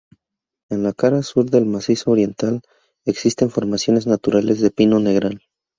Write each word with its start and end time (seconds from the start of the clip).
En 0.71 0.81
la 0.81 0.93
cara 0.93 1.21
sur 1.21 1.47
del 1.51 1.67
macizo 1.67 2.09
oriental 2.09 2.61
existen 3.05 3.51
formaciones 3.51 4.07
naturales 4.07 4.59
de 4.59 4.71
pino 4.71 4.99
negral. 4.99 5.43